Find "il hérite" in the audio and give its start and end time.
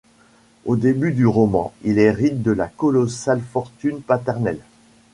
1.83-2.41